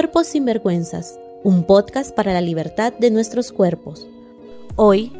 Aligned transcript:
Cuerpos 0.00 0.28
sin 0.28 0.46
vergüenzas, 0.46 1.18
un 1.44 1.64
podcast 1.64 2.16
para 2.16 2.32
la 2.32 2.40
libertad 2.40 2.94
de 2.98 3.10
nuestros 3.10 3.52
cuerpos. 3.52 4.06
Hoy, 4.74 5.12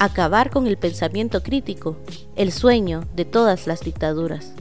acabar 0.00 0.50
con 0.50 0.66
el 0.66 0.78
pensamiento 0.78 1.44
crítico, 1.44 1.96
el 2.34 2.50
sueño 2.50 3.04
de 3.14 3.24
todas 3.24 3.68
las 3.68 3.82
dictaduras. 3.82 4.52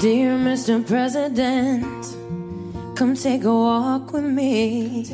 Dear 0.00 0.38
Mr. 0.38 0.84
President, 0.84 2.25
come 2.96 3.14
take 3.14 3.44
a 3.44 3.52
walk 3.52 4.10
with 4.10 4.24
me. 4.24 5.04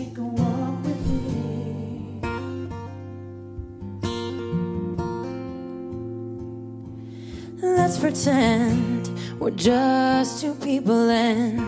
Let's 7.60 7.98
pretend 7.98 9.10
we're 9.40 9.50
just 9.50 10.40
two 10.40 10.54
people 10.54 11.10
and 11.10 11.60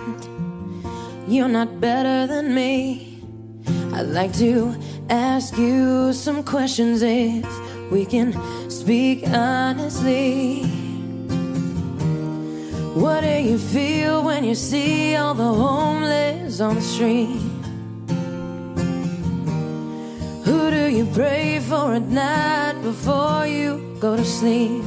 you're 1.26 1.48
not 1.48 1.80
better 1.80 2.28
than 2.28 2.54
me. 2.54 3.20
I'd 3.92 4.06
like 4.06 4.32
to 4.34 4.72
ask 5.10 5.58
you 5.58 6.12
some 6.12 6.44
questions 6.44 7.02
if 7.02 7.44
we 7.90 8.06
can 8.06 8.30
speak 8.70 9.26
honestly. 9.26 10.83
What 12.94 13.22
do 13.22 13.26
you 13.42 13.58
feel 13.58 14.22
when 14.22 14.44
you 14.44 14.54
see 14.54 15.16
all 15.16 15.34
the 15.34 15.42
homeless 15.42 16.60
on 16.60 16.76
the 16.76 16.80
street? 16.80 17.40
Who 20.44 20.70
do 20.70 20.86
you 20.86 21.04
pray 21.12 21.58
for 21.58 21.94
at 21.94 22.02
night 22.02 22.80
before 22.82 23.48
you 23.48 23.96
go 23.98 24.16
to 24.16 24.24
sleep? 24.24 24.84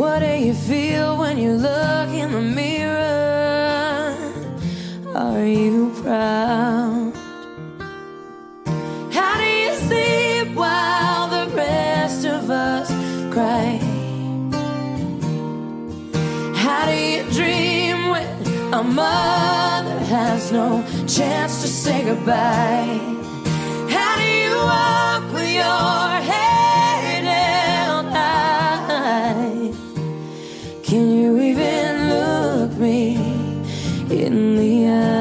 What 0.00 0.20
do 0.20 0.34
you 0.34 0.54
feel 0.54 1.18
when 1.18 1.36
you 1.36 1.52
look 1.52 2.08
in 2.08 2.32
the 2.32 2.40
mirror? 2.40 4.16
Are 5.14 5.44
you 5.44 5.92
proud? 6.02 7.05
A 18.76 18.82
mother 18.82 19.98
has 20.00 20.52
no 20.52 20.84
chance 21.06 21.62
to 21.62 21.68
say 21.68 22.04
goodbye? 22.04 23.00
How 23.88 24.16
do 24.18 24.28
you 24.42 24.54
walk 24.54 25.32
with 25.32 25.50
your 25.62 26.08
head 26.30 27.24
held 27.24 28.06
high? 28.12 29.72
Can 30.82 31.10
you 31.10 31.38
even 31.40 32.10
look 32.10 32.72
me 32.76 33.16
in 34.10 34.56
the 34.56 34.88
eye 34.88 35.15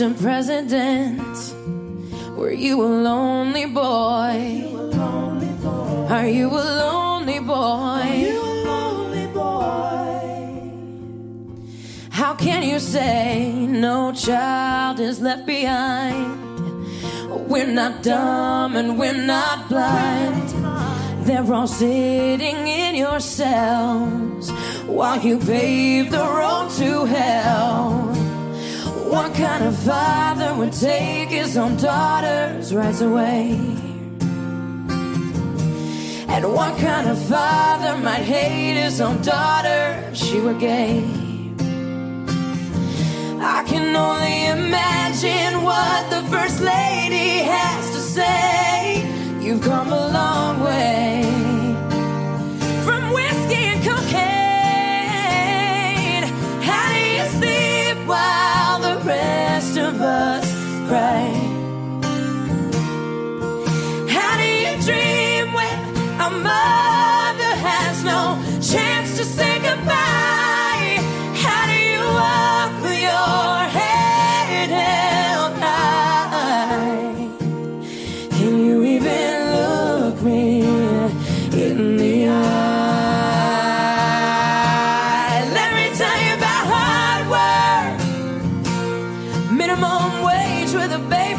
Mr. 0.00 0.18
President, 0.18 1.36
were 2.34 2.50
you 2.50 2.80
a 2.80 2.88
lonely 2.88 3.66
boy? 3.66 4.64
Are 6.08 6.26
you 6.26 6.48
a 6.48 6.64
lonely 6.80 7.40
boy? 7.40 8.32
How 12.08 12.34
can 12.34 12.62
you 12.62 12.78
say 12.78 13.52
no 13.52 14.12
child 14.12 15.00
is 15.00 15.20
left 15.20 15.44
behind? 15.44 16.40
We're 17.50 17.66
not 17.66 18.02
dumb 18.02 18.76
and 18.76 18.98
we're 18.98 19.12
not 19.12 19.68
blind. 19.68 20.48
They're 21.26 21.52
all 21.52 21.66
sitting 21.66 22.66
in 22.66 22.94
your 22.94 23.20
cells 23.20 24.50
while 24.86 25.20
you 25.20 25.38
pave 25.38 26.10
the 26.10 26.24
road 26.24 26.70
to 26.78 27.04
hell. 27.04 28.19
What 29.10 29.34
kind 29.34 29.64
of 29.64 29.76
father 29.76 30.54
would 30.54 30.72
take 30.72 31.30
his 31.30 31.56
own 31.56 31.76
daughter's 31.76 32.72
rights 32.72 33.00
away? 33.00 33.58
And 36.28 36.52
what 36.54 36.78
kind 36.78 37.08
of 37.08 37.18
father 37.24 37.98
might 37.98 38.22
hate 38.22 38.80
his 38.80 39.00
own 39.00 39.20
daughter 39.22 40.08
if 40.12 40.16
she 40.16 40.38
were 40.38 40.54
gay? 40.54 41.02
I 43.40 43.64
can 43.66 43.96
only 43.96 44.46
imagine 44.46 45.64
what 45.64 46.08
the 46.08 46.22
First 46.30 46.60
Lady 46.60 47.42
has 47.54 47.90
to 47.90 48.00
say. 48.00 49.04
You've 49.40 49.62
come 49.62 49.92
a 49.92 50.06
long 50.12 50.60
way 50.60 51.39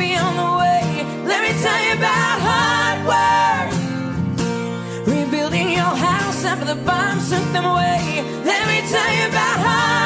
baby 0.01 0.15
on 0.15 0.35
the 0.35 0.51
way. 0.61 1.05
Let 1.25 1.41
me 1.43 1.51
tell 1.61 1.81
you 1.85 1.93
about 1.93 2.37
hard 2.47 2.99
work. 3.11 3.69
Rebuilding 5.07 5.71
your 5.71 5.95
house 6.07 6.43
after 6.43 6.65
the 6.65 6.75
bombs 6.75 7.29
took 7.29 7.45
them 7.53 7.65
away. 7.65 8.23
Let 8.43 8.67
me 8.67 8.81
tell 8.89 9.11
you 9.17 9.27
about 9.27 9.57
hard 9.65 10.00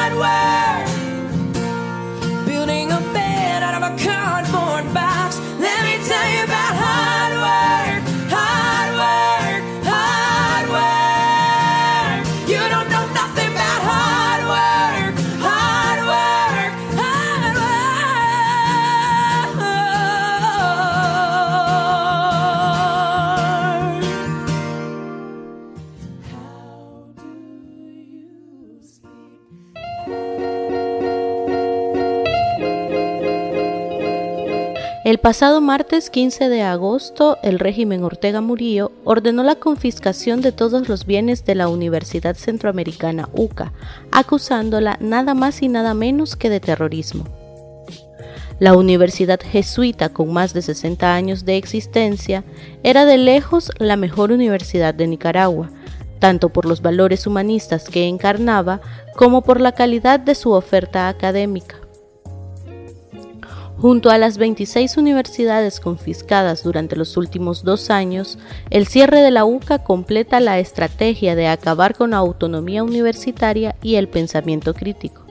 El 35.06 35.18
pasado 35.18 35.60
martes 35.60 36.10
15 36.10 36.48
de 36.48 36.62
agosto, 36.62 37.38
el 37.44 37.60
régimen 37.60 38.02
Ortega 38.02 38.40
Murillo 38.40 38.90
ordenó 39.04 39.44
la 39.44 39.54
confiscación 39.54 40.40
de 40.40 40.50
todos 40.50 40.88
los 40.88 41.06
bienes 41.06 41.44
de 41.44 41.54
la 41.54 41.68
Universidad 41.68 42.34
Centroamericana 42.34 43.28
UCA, 43.32 43.72
acusándola 44.10 44.96
nada 45.00 45.34
más 45.34 45.62
y 45.62 45.68
nada 45.68 45.94
menos 45.94 46.34
que 46.34 46.50
de 46.50 46.58
terrorismo. 46.58 47.24
La 48.58 48.74
universidad 48.74 49.38
jesuita, 49.40 50.08
con 50.08 50.32
más 50.32 50.54
de 50.54 50.62
60 50.62 51.14
años 51.14 51.44
de 51.44 51.56
existencia, 51.56 52.42
era 52.82 53.04
de 53.04 53.16
lejos 53.16 53.70
la 53.78 53.94
mejor 53.94 54.32
universidad 54.32 54.92
de 54.92 55.06
Nicaragua, 55.06 55.70
tanto 56.18 56.48
por 56.48 56.66
los 56.66 56.82
valores 56.82 57.28
humanistas 57.28 57.88
que 57.88 58.08
encarnaba 58.08 58.80
como 59.14 59.42
por 59.42 59.60
la 59.60 59.70
calidad 59.70 60.18
de 60.18 60.34
su 60.34 60.50
oferta 60.50 61.06
académica. 61.06 61.85
Junto 63.78 64.08
a 64.08 64.16
las 64.16 64.38
26 64.38 64.96
universidades 64.96 65.80
confiscadas 65.80 66.62
durante 66.62 66.96
los 66.96 67.18
últimos 67.18 67.62
dos 67.62 67.90
años, 67.90 68.38
el 68.70 68.86
cierre 68.86 69.20
de 69.20 69.30
la 69.30 69.44
UCA 69.44 69.84
completa 69.84 70.40
la 70.40 70.58
estrategia 70.58 71.36
de 71.36 71.48
acabar 71.48 71.94
con 71.94 72.10
la 72.10 72.16
autonomía 72.16 72.82
universitaria 72.82 73.76
y 73.82 73.96
el 73.96 74.08
pensamiento 74.08 74.72
crítico. 74.72 75.26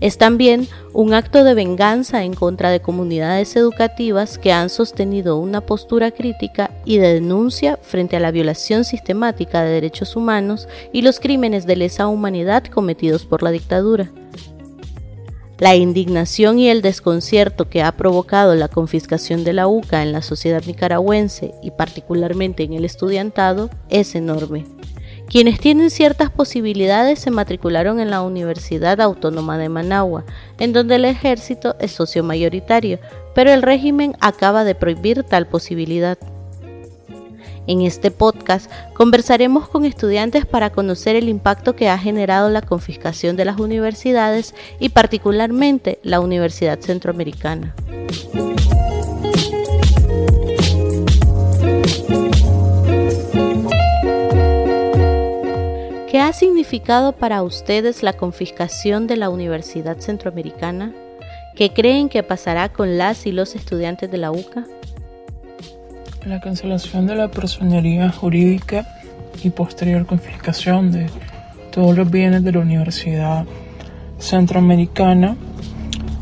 Es 0.00 0.18
también 0.18 0.68
un 0.92 1.14
acto 1.14 1.44
de 1.44 1.54
venganza 1.54 2.24
en 2.24 2.34
contra 2.34 2.70
de 2.70 2.82
comunidades 2.82 3.56
educativas 3.56 4.36
que 4.36 4.52
han 4.52 4.68
sostenido 4.68 5.38
una 5.38 5.62
postura 5.62 6.10
crítica 6.10 6.72
y 6.84 6.98
de 6.98 7.14
denuncia 7.14 7.78
frente 7.80 8.16
a 8.16 8.20
la 8.20 8.32
violación 8.32 8.84
sistemática 8.84 9.62
de 9.62 9.70
derechos 9.70 10.14
humanos 10.14 10.68
y 10.92 11.02
los 11.02 11.20
crímenes 11.20 11.66
de 11.66 11.76
lesa 11.76 12.08
humanidad 12.08 12.64
cometidos 12.64 13.24
por 13.24 13.42
la 13.42 13.50
dictadura. 13.50 14.10
La 15.62 15.76
indignación 15.76 16.58
y 16.58 16.70
el 16.70 16.82
desconcierto 16.82 17.68
que 17.68 17.84
ha 17.84 17.92
provocado 17.92 18.56
la 18.56 18.66
confiscación 18.66 19.44
de 19.44 19.52
la 19.52 19.68
UCA 19.68 20.02
en 20.02 20.10
la 20.10 20.20
sociedad 20.20 20.60
nicaragüense 20.66 21.54
y 21.62 21.70
particularmente 21.70 22.64
en 22.64 22.72
el 22.72 22.84
estudiantado 22.84 23.70
es 23.88 24.16
enorme. 24.16 24.66
Quienes 25.28 25.60
tienen 25.60 25.90
ciertas 25.90 26.32
posibilidades 26.32 27.20
se 27.20 27.30
matricularon 27.30 28.00
en 28.00 28.10
la 28.10 28.22
Universidad 28.22 29.00
Autónoma 29.00 29.56
de 29.56 29.68
Managua, 29.68 30.24
en 30.58 30.72
donde 30.72 30.96
el 30.96 31.04
ejército 31.04 31.76
es 31.78 31.92
socio 31.92 32.24
mayoritario, 32.24 32.98
pero 33.32 33.52
el 33.52 33.62
régimen 33.62 34.16
acaba 34.20 34.64
de 34.64 34.74
prohibir 34.74 35.22
tal 35.22 35.46
posibilidad. 35.46 36.18
En 37.68 37.82
este 37.82 38.10
podcast 38.10 38.70
conversaremos 38.92 39.68
con 39.68 39.84
estudiantes 39.84 40.46
para 40.46 40.70
conocer 40.70 41.14
el 41.14 41.28
impacto 41.28 41.76
que 41.76 41.88
ha 41.88 41.96
generado 41.96 42.50
la 42.50 42.60
confiscación 42.60 43.36
de 43.36 43.44
las 43.44 43.60
universidades 43.60 44.54
y 44.80 44.88
particularmente 44.88 46.00
la 46.02 46.18
Universidad 46.18 46.80
Centroamericana. 46.80 47.74
¿Qué 56.10 56.20
ha 56.20 56.32
significado 56.32 57.12
para 57.12 57.42
ustedes 57.42 58.02
la 58.02 58.12
confiscación 58.14 59.06
de 59.06 59.16
la 59.16 59.30
Universidad 59.30 59.98
Centroamericana? 59.98 60.92
¿Qué 61.54 61.72
creen 61.72 62.08
que 62.08 62.22
pasará 62.22 62.70
con 62.70 62.98
las 62.98 63.24
y 63.24 63.32
los 63.32 63.54
estudiantes 63.54 64.10
de 64.10 64.18
la 64.18 64.30
UCA? 64.30 64.66
La 66.26 66.38
cancelación 66.38 67.08
de 67.08 67.16
la 67.16 67.28
personería 67.32 68.08
jurídica 68.12 68.86
y 69.42 69.50
posterior 69.50 70.06
confiscación 70.06 70.92
de 70.92 71.08
todos 71.72 71.96
los 71.96 72.08
bienes 72.08 72.44
de 72.44 72.52
la 72.52 72.60
Universidad 72.60 73.44
Centroamericana 74.20 75.36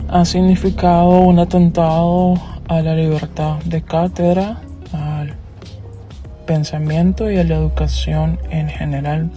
ha 0.08 0.24
significado 0.24 1.20
un 1.20 1.38
atentado 1.38 2.34
a 2.66 2.80
la 2.80 2.94
libertad 2.94 3.58
de 3.66 3.82
cátedra, 3.82 4.62
al 4.94 5.34
pensamiento 6.46 7.30
y 7.30 7.36
a 7.36 7.44
la 7.44 7.56
educación 7.56 8.38
en 8.48 8.70
general, 8.70 9.30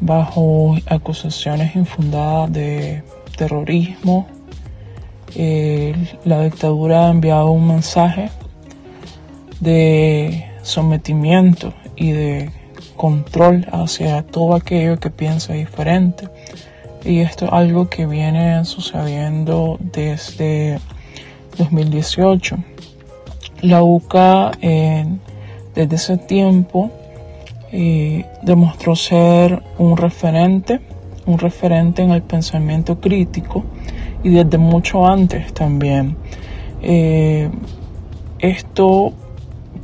bajo 0.00 0.76
acusaciones 0.86 1.74
infundadas 1.74 2.52
de 2.52 3.02
terrorismo. 3.36 4.28
la 6.24 6.42
dictadura 6.44 7.08
ha 7.08 7.10
enviado 7.10 7.50
un 7.50 7.66
mensaje 7.66 8.30
de 9.60 10.46
sometimiento 10.62 11.72
y 11.96 12.12
de 12.12 12.50
control 12.96 13.66
hacia 13.72 14.22
todo 14.22 14.54
aquello 14.54 14.98
que 14.98 15.10
piensa 15.10 15.52
diferente. 15.52 16.28
Y 17.04 17.20
esto 17.20 17.46
es 17.46 17.52
algo 17.52 17.88
que 17.88 18.06
viene 18.06 18.64
sucediendo 18.64 19.78
desde 19.80 20.80
2018. 21.58 22.56
La 23.62 23.82
UCA 23.82 24.52
desde 25.74 25.96
ese 25.96 26.16
tiempo 26.16 26.90
eh, 27.72 28.24
demostró 28.42 28.96
ser 28.96 29.62
un 29.78 29.96
referente, 29.96 30.80
un 31.26 31.38
referente 31.38 32.02
en 32.02 32.10
el 32.10 32.22
pensamiento 32.22 33.00
crítico 33.00 33.64
y 34.22 34.30
desde 34.30 34.58
mucho 34.58 35.06
antes 35.06 35.52
también. 35.52 36.16
Eh, 36.82 37.50
esto 38.38 39.12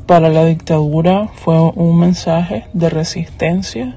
para 0.07 0.29
la 0.29 0.45
dictadura 0.45 1.29
fue 1.35 1.59
un 1.61 1.99
mensaje 1.99 2.67
de 2.73 2.91
resistencia 2.91 3.97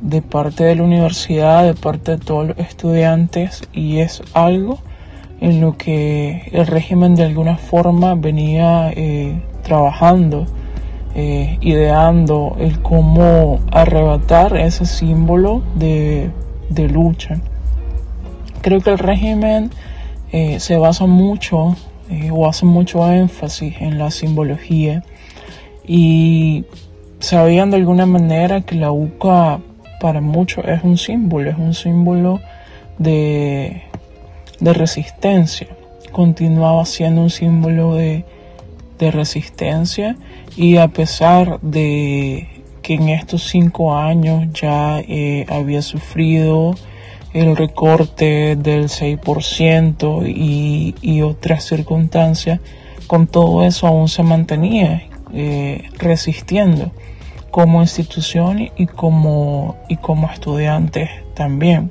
de 0.00 0.22
parte 0.22 0.64
de 0.64 0.76
la 0.76 0.82
universidad, 0.82 1.64
de 1.64 1.74
parte 1.74 2.12
de 2.12 2.18
todos 2.18 2.48
los 2.48 2.58
estudiantes 2.58 3.62
y 3.72 3.98
es 3.98 4.22
algo 4.32 4.78
en 5.40 5.60
lo 5.60 5.76
que 5.76 6.42
el 6.52 6.66
régimen 6.66 7.14
de 7.14 7.24
alguna 7.24 7.56
forma 7.56 8.14
venía 8.14 8.90
eh, 8.92 9.40
trabajando, 9.62 10.46
eh, 11.14 11.58
ideando 11.60 12.56
el 12.58 12.80
cómo 12.80 13.60
arrebatar 13.72 14.56
ese 14.56 14.84
símbolo 14.84 15.62
de, 15.74 16.30
lucha. 16.92 17.40
Creo 18.62 18.80
que 18.80 18.90
el 18.90 18.98
régimen 18.98 19.70
eh, 20.32 20.60
se 20.60 20.76
basa 20.76 21.06
mucho 21.06 21.76
o 22.32 22.48
hace 22.48 22.66
mucho 22.66 23.10
énfasis 23.10 23.74
en 23.80 23.98
la 23.98 24.10
simbología 24.10 25.04
y 25.86 26.64
sabían 27.20 27.70
de 27.70 27.76
alguna 27.76 28.06
manera 28.06 28.62
que 28.62 28.74
la 28.74 28.92
UCA 28.92 29.60
para 30.00 30.20
muchos 30.20 30.64
es 30.64 30.82
un 30.82 30.96
símbolo, 30.96 31.50
es 31.50 31.58
un 31.58 31.74
símbolo 31.74 32.40
de, 32.98 33.82
resistencia. 34.60 35.68
Continuaba 36.10 36.84
siendo 36.86 37.22
un 37.22 37.30
símbolo 37.30 37.94
de, 37.94 38.24
resistencia 38.98 40.16
y 40.56 40.76
a 40.76 40.88
pesar 40.88 41.58
de 41.62 42.48
que 42.82 42.94
en 42.94 43.08
estos 43.08 43.48
cinco 43.48 43.96
años 43.96 44.48
ya 44.52 45.00
eh, 45.00 45.46
había 45.48 45.80
sufrido 45.80 46.74
el 47.32 47.56
recorte 47.56 48.56
del 48.56 48.88
6% 48.88 50.28
y, 50.28 50.94
y 51.00 51.22
otras 51.22 51.64
circunstancias, 51.64 52.60
con 53.06 53.26
todo 53.26 53.64
eso 53.64 53.86
aún 53.86 54.08
se 54.08 54.22
mantenía 54.22 55.02
eh, 55.32 55.88
resistiendo 55.98 56.90
como 57.50 57.82
institución 57.82 58.70
y 58.76 58.86
como, 58.86 59.76
y 59.88 59.96
como 59.96 60.30
estudiantes 60.30 61.08
también. 61.34 61.90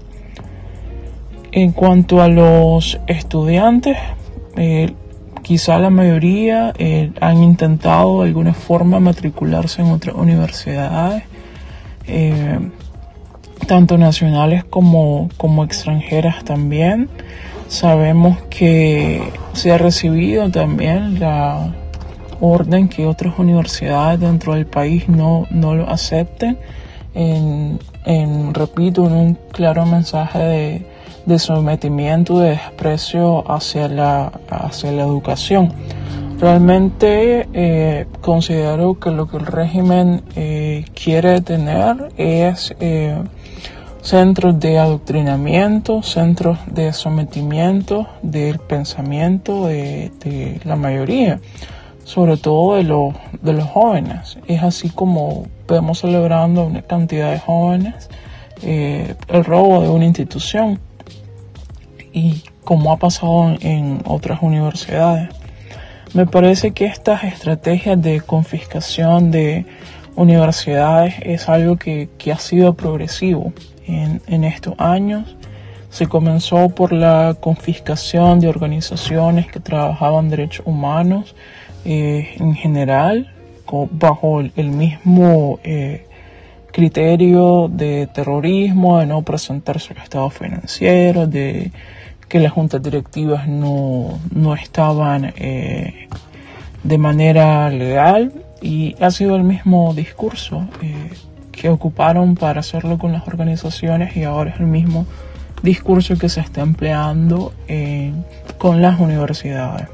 En 1.51 1.71
cuanto 1.71 2.21
a 2.21 2.27
los 2.27 3.00
estudiantes, 3.07 3.97
eh, 4.56 4.94
quizá 5.42 5.80
la 5.80 5.89
mayoría 5.89 6.74
eh, 6.77 7.12
han 7.21 7.44
intentado 7.44 8.21
de 8.21 8.27
alguna 8.27 8.53
forma 8.53 8.99
matricularse 8.99 9.81
en 9.81 9.92
otras 9.92 10.16
universidades, 10.16 11.23
tanto 13.68 13.97
nacionales 13.97 14.63
como, 14.63 15.30
como 15.37 15.63
extranjeras 15.63 16.44
también. 16.44 17.09
Sabemos 17.68 18.37
que 18.49 19.21
se 19.54 19.71
ha 19.71 19.78
recibido 19.78 20.49
también 20.49 21.19
la, 21.19 21.71
orden 22.42 22.87
que 22.87 23.06
otras 23.06 23.37
universidades 23.37 24.19
dentro 24.19 24.54
del 24.54 24.66
país 24.66 25.09
no, 25.09 25.45
no 25.49 25.75
lo 25.75 25.89
acepten. 25.89 26.57
En, 27.16 27.80
repito, 28.54 29.06
en 29.07 29.13
un 29.13 29.37
claro 29.51 29.85
mensaje 29.85 30.39
de, 30.39 30.85
de 31.25 31.39
sometimiento, 31.39 32.39
de 32.39 32.51
desprecio 32.51 33.49
hacia 33.51 33.87
la, 33.87 34.31
hacia 34.49 34.92
la 34.92 35.04
educación. 35.04 35.73
Realmente 36.39 37.49
eh, 37.54 38.06
considero 38.21 38.97
que 38.97 39.11
lo 39.11 39.28
que 39.28 39.37
el 39.37 39.45
régimen 39.45 40.23
eh, 40.37 40.85
quiere 40.94 41.42
tener 41.42 42.09
es 42.16 42.73
eh, 42.80 43.18
centros 44.01 44.59
de 44.59 44.79
adoctrinamiento, 44.79 46.01
centros 46.03 46.57
de 46.68 46.94
sometimiento 46.94 48.07
del 48.21 48.59
pensamiento 48.59 49.68
de, 49.68 50.59
la 50.63 50.75
mayoría 50.75 51.39
sobre 52.03 52.37
todo 52.37 52.75
de 52.75 52.83
los, 52.83 53.13
de 53.41 53.53
los 53.53 53.65
jóvenes. 53.65 54.39
Es 54.47 54.63
así 54.63 54.89
como 54.89 55.45
vemos 55.68 55.99
celebrando 55.99 56.65
una 56.65 56.81
cantidad 56.81 57.31
de 57.31 57.39
jóvenes 57.39 58.09
eh, 58.63 59.15
el 59.27 59.45
robo 59.45 59.81
de 59.81 59.89
una 59.89 60.06
institución 60.06 60.79
y 62.11 62.44
como 62.63 62.91
ha 62.91 62.97
pasado 62.97 63.56
en, 63.61 64.01
otras 64.06 64.41
universidades. 64.41 65.29
Me 66.13 66.25
parece 66.25 66.71
que 66.71 66.85
estas 66.85 67.23
estrategias 67.23 68.01
de 68.01 68.21
confiscación 68.21 69.29
de 69.29 69.65
universidades 70.15 71.13
es 71.21 71.47
algo 71.47 71.77
que, 71.77 72.09
que 72.18 72.31
ha 72.31 72.39
sido 72.39 72.73
progresivo 72.73 73.53
en, 73.90 74.44
estos 74.44 74.76
años. 74.78 75.36
Se 75.90 76.08
comenzó 76.08 76.69
por 76.69 76.94
la 76.94 77.36
confiscación 77.40 78.40
de 78.40 78.48
organizaciones 78.48 79.48
que 79.48 79.60
trabajaban 79.60 80.30
derechos 80.30 80.66
humanos, 80.66 81.36
eh, 81.86 82.36
en 82.38 82.56
general 82.56 83.34
bajo 83.92 84.42
el 84.42 84.69
mismo 84.72 85.60
eh, 85.64 86.06
criterio 86.72 87.69
de 87.69 88.08
terrorismo, 88.08 89.00
de 89.00 89.06
no 89.06 89.22
presentarse 89.22 89.94
al 89.94 90.04
estado 90.04 90.30
financiero, 90.30 91.28
de 91.28 91.72
que 92.28 92.40
las 92.40 92.52
juntas 92.52 92.81
directivas 92.81 93.48
no, 93.48 94.19
no 94.34 94.54
estaban 94.54 95.34
eh, 95.38 96.08
de 96.84 96.98
manera 96.98 97.69
legal 97.69 98.31
y 98.62 98.96
ha 99.02 99.10
sido 99.12 99.36
el 99.36 99.44
mismo 99.44 99.94
discurso 99.94 100.68
que 101.59 101.69
ocuparon 101.69 102.35
para 102.35 102.61
hacerlo 102.61 102.97
con 102.97 103.11
las 103.11 103.28
organizaciones 103.28 104.16
y 104.16 104.23
ahora 104.23 104.51
es 104.51 104.59
el 104.61 104.68
mismo 104.68 105.06
discurso 105.61 106.18
que 106.18 106.30
se 106.30 106.39
está 106.39 106.61
empleando 106.61 107.54
eh, 107.68 108.13
con 108.57 108.81
las 108.81 108.97
universidades. 108.97 109.89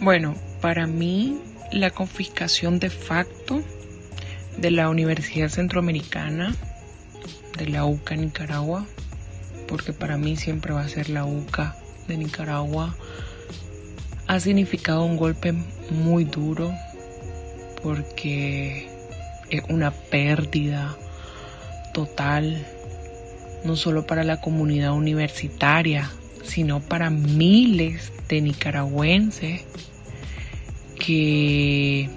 Bueno, 0.00 0.34
para 0.60 0.86
mí 0.86 1.40
la 1.72 1.90
confiscación 1.90 2.78
de 2.78 2.90
facto 2.90 3.62
de 4.58 4.70
la 4.70 4.90
Universidad 4.90 5.48
Centroamericana, 5.48 6.54
de 7.56 7.68
la 7.68 7.86
UCA 7.86 8.16
Nicaragua, 8.16 8.84
porque 9.66 9.94
para 9.94 10.18
mí 10.18 10.36
siempre 10.36 10.74
va 10.74 10.82
a 10.82 10.88
ser 10.88 11.08
la 11.08 11.24
UCA 11.24 11.74
de 12.06 12.18
Nicaragua, 12.18 12.94
ha 14.26 14.40
significado 14.40 15.04
un 15.04 15.16
golpe 15.16 15.54
muy 15.90 16.24
duro 16.24 16.74
porque 17.82 18.88
es 19.50 19.62
una 19.68 19.90
pérdida 19.90 20.96
total, 21.92 22.66
no 23.64 23.76
solo 23.76 24.06
para 24.06 24.24
la 24.24 24.40
comunidad 24.40 24.92
universitaria, 24.92 26.10
sino 26.42 26.80
para 26.80 27.10
miles 27.10 28.12
de 28.28 28.40
nicaragüenses 28.40 29.62
que, 30.98 32.08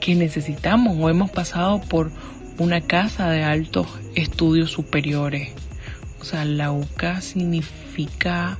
que 0.00 0.14
necesitamos 0.14 0.96
o 0.98 1.10
hemos 1.10 1.30
pasado 1.30 1.80
por 1.80 2.10
una 2.58 2.80
casa 2.80 3.30
de 3.30 3.42
altos 3.42 3.88
estudios 4.14 4.70
superiores. 4.70 5.50
O 6.20 6.24
sea, 6.24 6.44
la 6.44 6.72
UCA 6.72 7.20
significa 7.20 8.58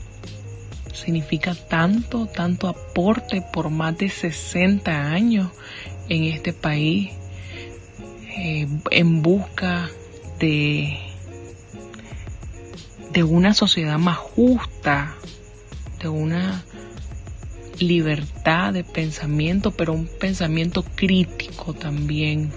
significa 0.97 1.55
tanto, 1.55 2.27
tanto 2.27 2.69
aporte 2.69 3.43
por 3.53 3.71
más 3.71 3.97
de 3.99 4.09
60 4.09 4.91
años 4.91 5.51
en 6.09 6.25
este 6.25 6.53
país 6.53 7.11
eh, 8.39 8.67
en 8.91 9.23
busca 9.23 9.89
de, 10.39 10.99
de 13.13 13.23
una 13.23 13.55
sociedad 13.55 13.99
más 13.99 14.19
justa, 14.19 15.15
de 16.01 16.09
una 16.09 16.65
libertad 17.79 18.73
de 18.73 18.85
pensamiento, 18.85 19.71
pero 19.71 19.93
un 19.93 20.07
pensamiento 20.07 20.83
crítico 20.83 21.75
también, 21.75 22.51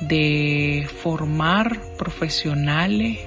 de 0.00 0.88
formar 1.02 1.80
profesionales 1.96 3.18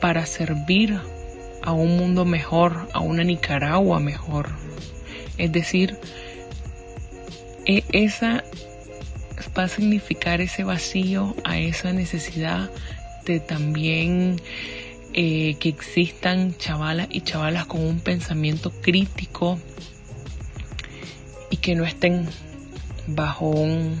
para 0.00 0.26
servir 0.26 1.00
a 1.62 1.72
un 1.72 1.96
mundo 1.96 2.24
mejor, 2.24 2.88
a 2.92 3.00
una 3.00 3.24
Nicaragua 3.24 4.00
mejor. 4.00 4.48
Es 5.38 5.52
decir, 5.52 5.98
e, 7.66 7.84
esa 7.92 8.44
va 9.56 9.64
a 9.64 9.68
significar 9.68 10.40
ese 10.40 10.64
vacío, 10.64 11.34
a 11.44 11.58
esa 11.58 11.92
necesidad 11.92 12.70
de 13.24 13.40
también 13.40 14.40
eh, 15.12 15.56
que 15.58 15.68
existan 15.68 16.56
chavalas 16.56 17.08
y 17.10 17.22
chavalas 17.22 17.66
con 17.66 17.84
un 17.84 18.00
pensamiento 18.00 18.70
crítico 18.70 19.58
y 21.50 21.56
que 21.56 21.74
no 21.74 21.84
estén 21.84 22.28
bajo 23.06 23.46
un 23.46 23.98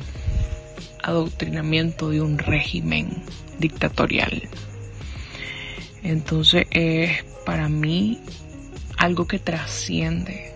adoctrinamiento 1.02 2.10
de 2.10 2.20
un 2.20 2.38
régimen 2.38 3.22
dictatorial. 3.58 4.48
Entonces 6.02 6.66
es 6.70 7.24
para 7.44 7.68
mí 7.68 8.20
algo 8.96 9.26
que 9.26 9.38
trasciende, 9.38 10.52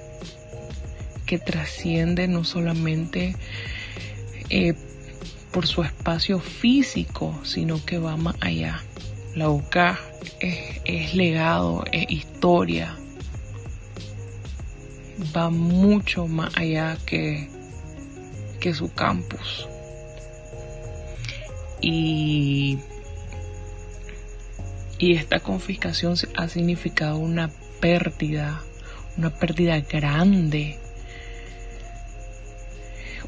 que 1.27 1.39
trasciende 1.39 2.29
no 2.29 2.45
solamente 2.45 3.37
eh, 4.51 4.75
por 5.53 5.67
su 5.67 5.83
espacio 5.83 6.41
físico, 6.41 7.39
sino 7.45 7.85
que 7.85 7.99
va 7.99 8.17
más 8.17 8.37
allá. 8.41 8.83
La 9.35 9.49
UCA 9.49 9.99
es, 10.41 11.15
legado, 11.15 11.85
es 11.91 12.11
historia, 12.11 12.97
va 15.35 15.51
mucho 15.51 16.27
más 16.27 16.57
allá 16.57 16.97
que, 17.07 17.49
que 18.61 18.75
su 18.75 18.93
campus. 18.93 19.69
Y 21.81 22.79
y 24.99 25.15
esta 25.15 25.41
confiscación 25.41 26.15
ha 26.37 26.49
significado 26.49 27.19
una 27.19 27.51
pérdida, 27.81 28.63
una 29.17 29.31
pérdida 29.31 29.81
grande, 29.81 30.79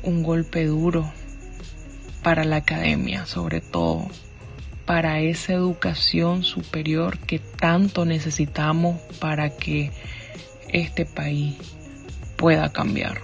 un 0.02 0.22
golpe 0.22 0.64
duro 0.66 1.10
para 2.22 2.44
la 2.44 2.56
academia, 2.56 3.26
sobre 3.26 3.60
todo 3.60 4.08
para 4.84 5.20
esa 5.20 5.52
educación 5.52 6.44
superior 6.44 7.18
que 7.18 7.40
tanto 7.40 8.04
necesitamos 8.04 9.00
para 9.18 9.50
que 9.50 9.90
este 10.68 11.04
país 11.04 11.56
pueda 12.36 12.72
cambiar. 12.72 13.20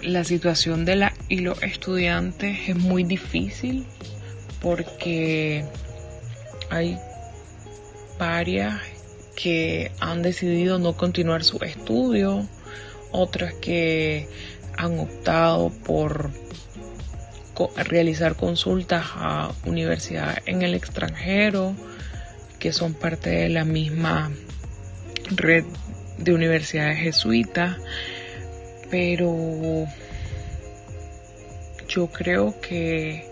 La 0.00 0.24
situación 0.24 0.84
de 0.84 0.96
la 0.96 1.12
y 1.28 1.38
los 1.38 1.62
estudiantes 1.62 2.68
es 2.68 2.76
muy 2.76 3.04
difícil 3.04 3.84
porque 4.60 5.64
hay 6.70 6.98
varias 8.22 8.80
que 9.34 9.90
han 9.98 10.22
decidido 10.22 10.78
no 10.78 10.96
continuar 10.96 11.42
su 11.42 11.58
estudio, 11.64 12.46
otras 13.10 13.52
que 13.54 14.28
han 14.76 15.00
optado 15.00 15.70
por 15.84 16.30
realizar 17.74 18.36
consultas 18.36 19.06
a 19.16 19.50
universidades 19.66 20.38
en 20.46 20.62
el 20.62 20.74
extranjero, 20.74 21.74
que 22.60 22.72
son 22.72 22.94
parte 22.94 23.30
de 23.30 23.48
la 23.48 23.64
misma 23.64 24.30
red 25.34 25.64
de 26.18 26.32
universidades 26.32 26.98
jesuitas, 26.98 27.76
pero 28.88 29.84
yo 31.88 32.06
creo 32.06 32.60
que 32.60 33.31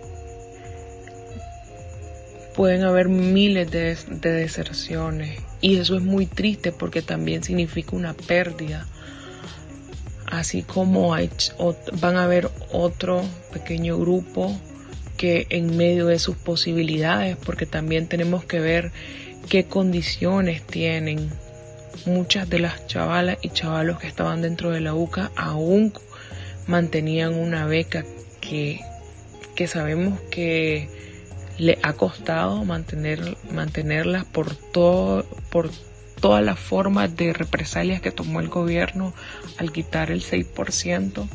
pueden 2.60 2.82
haber 2.82 3.08
miles 3.08 3.70
de, 3.70 3.96
deserciones 4.20 5.40
y 5.62 5.78
eso 5.78 5.96
es 5.96 6.02
muy 6.02 6.26
triste 6.26 6.72
porque 6.72 7.00
también 7.00 7.42
significa 7.42 7.96
una 7.96 8.12
pérdida. 8.12 8.86
Así 10.26 10.62
como 10.62 11.16
van 12.02 12.16
a 12.18 12.24
haber 12.24 12.50
otro 12.70 13.22
pequeño 13.54 13.96
grupo 13.96 14.54
que 15.16 15.46
en 15.48 15.74
medio 15.78 16.04
de 16.04 16.18
sus 16.18 16.36
posibilidades, 16.36 17.38
porque 17.38 17.64
también 17.64 18.08
tenemos 18.08 18.44
que 18.44 18.60
ver 18.60 18.92
qué 19.48 19.64
condiciones 19.64 20.62
tienen. 20.62 21.30
Muchas 22.04 22.50
de 22.50 22.58
las 22.58 22.86
chavalas 22.86 23.38
y 23.40 23.48
chavalos 23.48 23.98
que 23.98 24.06
estaban 24.06 24.42
dentro 24.42 24.70
de 24.70 24.82
la 24.82 24.92
UCA 24.92 25.32
aún 25.34 25.94
mantenían 26.66 27.32
una 27.36 27.64
beca 27.64 28.04
que, 28.42 28.80
que 29.54 29.66
sabemos 29.66 30.20
que 30.30 30.99
le 31.60 31.78
ha 31.82 31.92
costado 31.92 32.64
mantener, 32.64 33.36
mantenerlas 33.52 34.24
por, 34.24 34.54
todo, 34.54 35.24
por 35.50 35.70
todas 36.20 36.44
las 36.44 36.58
formas 36.58 37.14
de 37.16 37.32
represalias 37.32 38.00
que 38.00 38.10
tomó 38.10 38.40
el 38.40 38.48
gobierno 38.48 39.12
al 39.58 39.70
quitar 39.70 40.10
el 40.10 40.22
6%, 40.22 41.28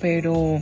pero 0.00 0.60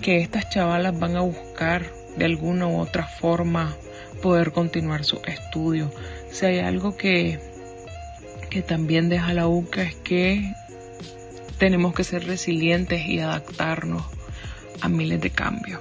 que 0.00 0.18
estas 0.18 0.48
chavalas 0.50 0.98
van 0.98 1.16
a 1.16 1.20
buscar 1.20 1.92
de 2.16 2.24
alguna 2.24 2.66
u 2.66 2.80
otra 2.80 3.04
forma 3.06 3.74
poder 4.22 4.52
continuar 4.52 5.04
su 5.04 5.20
estudio. 5.26 5.90
Si 6.30 6.46
hay 6.46 6.60
algo 6.60 6.96
que, 6.96 7.38
que 8.48 8.62
también 8.62 9.08
deja 9.08 9.34
la 9.34 9.46
UCA 9.46 9.82
es 9.82 9.94
que 9.96 10.54
tenemos 11.58 11.94
que 11.94 12.04
ser 12.04 12.26
resilientes 12.26 13.06
y 13.06 13.20
adaptarnos 13.20 14.04
a 14.80 14.88
miles 14.88 15.20
de 15.20 15.30
cambios. 15.30 15.80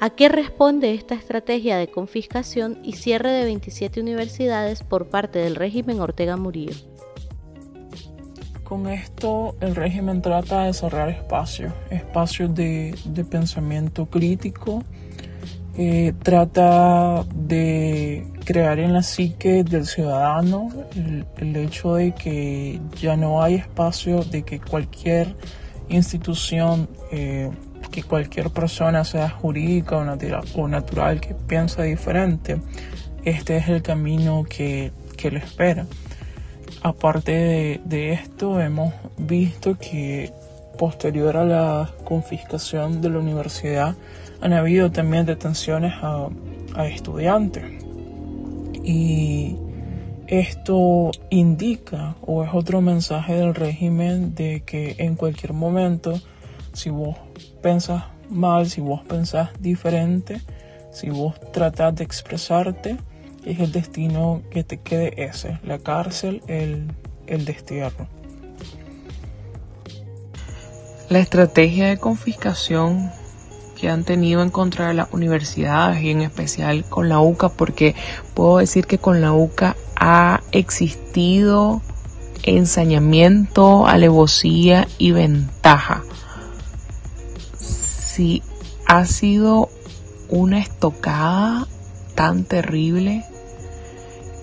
¿A 0.00 0.10
qué 0.10 0.28
responde 0.28 0.94
esta 0.94 1.14
estrategia 1.14 1.78
de 1.78 1.88
confiscación 1.88 2.78
y 2.82 2.92
cierre 2.92 3.30
de 3.30 3.44
27 3.44 4.00
universidades 4.00 4.82
por 4.82 5.08
parte 5.08 5.38
del 5.38 5.56
régimen 5.56 6.00
Ortega 6.00 6.36
Murillo? 6.36 6.74
Con 8.64 8.88
esto 8.88 9.54
el 9.60 9.74
régimen 9.74 10.20
trata 10.20 10.64
de 10.64 10.72
cerrar 10.72 11.08
espacios, 11.10 11.72
espacios 11.90 12.54
de, 12.54 12.94
pensamiento 13.30 14.06
crítico, 14.06 14.82
eh, 15.76 16.12
trata 16.22 17.24
de 17.34 18.26
crear 18.44 18.78
en 18.78 18.92
la 18.92 19.02
psique 19.02 19.64
del 19.64 19.86
ciudadano 19.86 20.70
el, 21.36 21.56
hecho 21.56 21.94
de 21.94 22.12
que 22.12 22.80
ya 23.00 23.16
no 23.16 23.42
hay 23.42 23.56
espacio 23.56 24.22
de 24.24 24.42
que 24.42 24.60
cualquier 24.60 25.36
institución 25.88 26.88
eh, 27.12 27.50
que 27.94 28.02
cualquier 28.02 28.50
persona, 28.50 29.04
sea 29.04 29.30
jurídica 29.30 29.98
o 30.56 30.66
natural, 30.68 31.20
que 31.20 31.32
piensa 31.32 31.84
diferente, 31.84 32.60
este 33.24 33.56
es 33.56 33.68
el 33.68 33.82
camino 33.82 34.42
que, 34.42 34.90
que 35.16 35.30
le 35.30 35.38
espera. 35.38 35.86
Aparte 36.82 37.80
de, 37.84 38.12
esto, 38.12 38.60
hemos 38.60 38.92
visto 39.16 39.78
que 39.78 40.32
posterior 40.76 41.36
a 41.36 41.44
la 41.44 41.94
confiscación 42.02 43.00
de 43.00 43.10
la 43.10 43.20
universidad 43.20 43.94
han 44.40 44.52
habido 44.52 44.90
también 44.90 45.24
detenciones 45.24 45.92
a 46.02 46.86
estudiantes. 46.88 47.62
Y 48.82 49.56
esto 50.26 51.12
indica 51.30 52.16
o 52.26 52.42
es 52.42 52.50
otro 52.52 52.80
mensaje 52.80 53.34
del 53.34 53.54
régimen 53.54 54.34
de 54.34 54.64
que 54.66 54.96
en 54.98 55.14
cualquier 55.14 55.52
momento, 55.52 56.20
si 56.72 56.90
vos 56.90 57.16
pensás 57.64 58.04
mal, 58.28 58.68
si 58.68 58.82
vos 58.82 59.00
pensás 59.08 59.48
diferente, 59.58 60.42
si 60.92 61.08
vos 61.08 61.34
tratás 61.50 61.94
de 61.94 62.04
expresarte, 62.04 62.98
es 63.42 63.58
el 63.58 63.72
destino 63.72 64.42
que 64.50 64.64
te 64.64 64.80
quede 64.80 65.14
ese, 65.24 65.58
la 65.64 65.78
cárcel, 65.78 66.42
el, 66.46 66.92
el 67.26 67.46
destierro. 67.46 68.06
La 71.08 71.20
estrategia 71.20 71.88
de 71.88 71.96
confiscación 71.96 73.10
que 73.80 73.88
han 73.88 74.04
tenido 74.04 74.42
en 74.42 74.50
contra 74.50 74.88
de 74.88 74.94
las 74.94 75.10
universidades 75.14 76.02
y 76.02 76.10
en 76.10 76.20
especial 76.20 76.84
con 76.84 77.08
la 77.08 77.20
UCA, 77.20 77.48
porque 77.48 77.94
puedo 78.34 78.58
decir 78.58 78.86
que 78.86 78.98
con 78.98 79.22
la 79.22 79.32
UCA 79.32 79.74
ha 79.96 80.42
existido 80.52 81.80
ensañamiento, 82.42 83.86
alevosía 83.86 84.86
y 84.98 85.12
ventaja. 85.12 86.02
Si 88.14 88.44
ha 88.86 89.06
sido 89.06 89.70
una 90.28 90.60
estocada 90.60 91.66
tan 92.14 92.44
terrible, 92.44 93.24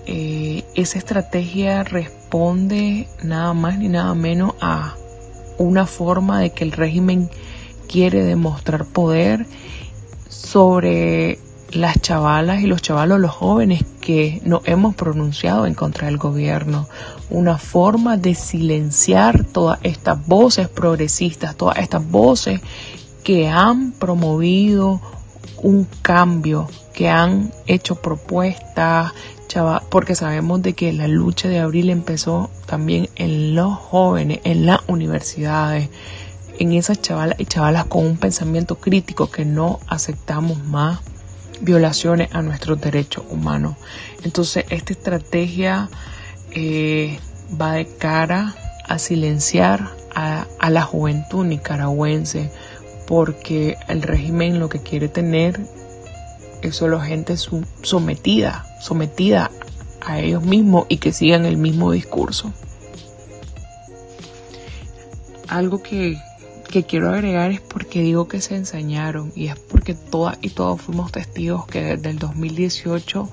eh, 0.04 0.62
esa 0.74 0.98
estrategia 0.98 1.82
responde 1.82 3.08
nada 3.22 3.54
más 3.54 3.78
ni 3.78 3.88
nada 3.88 4.14
menos 4.14 4.52
a 4.60 4.94
una 5.56 5.86
forma 5.86 6.38
de 6.40 6.50
que 6.50 6.64
el 6.64 6.72
régimen 6.72 7.30
quiere 7.88 8.22
demostrar 8.24 8.84
poder 8.84 9.46
sobre 10.28 11.38
las 11.70 11.98
chavalas 11.98 12.60
y 12.60 12.66
los 12.66 12.82
chavalos, 12.82 13.20
los 13.20 13.30
jóvenes 13.30 13.86
que 14.02 14.42
no 14.44 14.60
hemos 14.66 14.94
pronunciado 14.94 15.64
en 15.64 15.72
contra 15.72 16.08
del 16.08 16.18
gobierno. 16.18 16.90
Una 17.30 17.56
forma 17.56 18.18
de 18.18 18.34
silenciar 18.34 19.44
todas 19.44 19.78
estas 19.82 20.26
voces 20.26 20.68
progresistas, 20.68 21.56
todas 21.56 21.78
estas 21.78 22.06
voces 22.06 22.60
que 23.22 23.48
han 23.48 23.92
promovido 23.92 25.00
un 25.62 25.86
cambio, 26.02 26.68
que 26.92 27.08
han 27.08 27.52
hecho 27.66 27.96
propuestas, 27.96 29.12
porque 29.90 30.14
sabemos 30.14 30.62
de 30.62 30.72
que 30.72 30.92
la 30.92 31.08
lucha 31.08 31.48
de 31.48 31.58
abril 31.58 31.90
empezó 31.90 32.50
también 32.66 33.08
en 33.16 33.54
los 33.54 33.74
jóvenes, 33.74 34.40
en 34.44 34.66
las 34.66 34.80
universidades, 34.88 35.90
en 36.58 36.72
esas 36.72 37.00
chavalas 37.02 37.38
y 37.38 37.44
chavalas 37.44 37.86
con 37.86 38.06
un 38.06 38.16
pensamiento 38.16 38.76
crítico 38.76 39.30
que 39.30 39.44
no 39.44 39.78
aceptamos 39.88 40.62
más 40.64 41.00
violaciones 41.60 42.34
a 42.34 42.42
nuestros 42.42 42.80
derechos 42.80 43.24
humanos. 43.30 43.76
Entonces, 44.24 44.64
esta 44.70 44.92
estrategia 44.92 45.90
eh, 46.52 47.18
va 47.60 47.72
de 47.74 47.86
cara 47.86 48.54
a 48.88 48.98
silenciar 48.98 49.90
a, 50.14 50.46
la 50.68 50.82
juventud 50.82 51.44
nicaragüense, 51.44 52.50
porque 53.12 53.76
el 53.88 54.00
régimen 54.00 54.58
lo 54.58 54.70
que 54.70 54.78
quiere 54.78 55.06
tener 55.06 55.60
es 56.62 56.74
solo 56.74 56.98
gente 56.98 57.36
sometida, 57.36 58.64
sometida 58.80 59.50
a 60.00 60.18
ellos 60.18 60.42
mismos 60.42 60.86
y 60.88 60.96
que 60.96 61.12
sigan 61.12 61.44
el 61.44 61.58
mismo 61.58 61.92
discurso. 61.92 62.54
Algo 65.46 65.82
que 65.82 66.16
que 66.70 66.84
quiero 66.84 67.10
agregar 67.10 67.50
es 67.50 67.60
porque 67.60 68.00
digo 68.00 68.28
que 68.28 68.40
se 68.40 68.56
ensañaron 68.56 69.30
y 69.36 69.48
es 69.48 69.58
porque 69.58 69.92
todas 69.92 70.38
y 70.40 70.48
todos 70.48 70.80
fuimos 70.80 71.12
testigos 71.12 71.66
que 71.66 71.82
desde 71.82 72.08
el 72.08 72.18
2018 72.18 73.28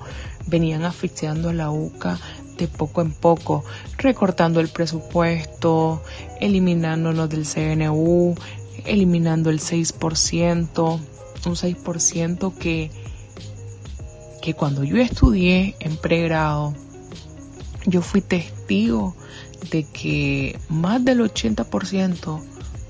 venían 0.46 0.84
asfixiando 0.84 1.48
a 1.48 1.54
la 1.54 1.70
UCA 1.70 2.18
de 2.58 2.68
poco 2.68 3.00
en 3.00 3.12
poco, 3.12 3.64
recortando 3.96 4.60
el 4.60 4.68
presupuesto, 4.68 6.02
eliminándonos 6.38 7.30
del 7.30 7.46
CNU, 7.46 8.34
eliminando 8.86 9.50
el 9.50 9.60
6%, 9.60 11.00
un 11.46 11.54
6% 11.54 12.54
que, 12.58 12.90
que 14.42 14.54
cuando 14.54 14.84
yo 14.84 14.96
estudié 14.96 15.76
en 15.80 15.96
pregrado, 15.96 16.74
yo 17.86 18.02
fui 18.02 18.20
testigo 18.20 19.14
de 19.70 19.84
que 19.84 20.58
más 20.68 21.04
del 21.04 21.20
80% 21.20 22.40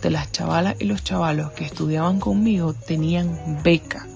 de 0.03 0.11
las 0.11 0.33
chavalas 0.33 0.77
y 0.79 0.85
los 0.85 1.05
chavalos 1.05 1.53
que 1.53 1.65
estudiaban 1.65 2.21
conmigo 2.21 2.73
tenían 2.75 3.61
beca. 3.63 4.07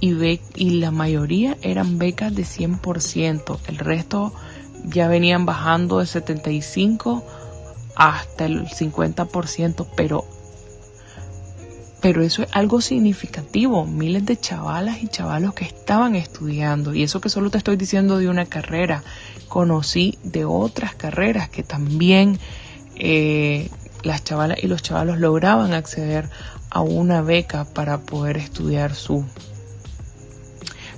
Y, 0.00 0.40
y 0.54 0.70
la 0.78 0.90
mayoría 0.90 1.56
eran 1.62 1.98
becas 1.98 2.34
de 2.34 2.44
100%. 2.44 3.58
El 3.66 3.78
resto 3.78 4.32
ya 4.84 5.08
venían 5.08 5.44
bajando 5.44 5.98
de 5.98 6.06
75 6.06 7.24
hasta 7.96 8.46
el 8.46 8.66
50%, 8.68 9.86
pero 9.96 10.24
pero 12.00 12.22
eso 12.22 12.42
es 12.42 12.48
algo 12.52 12.80
significativo, 12.80 13.84
miles 13.84 14.24
de 14.24 14.38
chavalas 14.38 15.02
y 15.02 15.08
chavalos 15.08 15.54
que 15.54 15.64
estaban 15.64 16.14
estudiando, 16.14 16.94
y 16.94 17.02
eso 17.02 17.20
que 17.20 17.28
solo 17.28 17.50
te 17.50 17.58
estoy 17.58 17.76
diciendo 17.76 18.18
de 18.18 18.28
una 18.28 18.46
carrera, 18.46 19.02
conocí 19.48 20.18
de 20.22 20.44
otras 20.44 20.94
carreras 20.94 21.48
que 21.48 21.62
también 21.62 22.38
eh, 22.94 23.70
las 24.02 24.22
chavalas 24.22 24.62
y 24.62 24.68
los 24.68 24.82
chavalos 24.82 25.18
lograban 25.18 25.72
acceder 25.72 26.30
a 26.70 26.80
una 26.80 27.22
beca 27.22 27.64
para 27.64 27.98
poder 27.98 28.36
estudiar 28.36 28.94
su, 28.94 29.24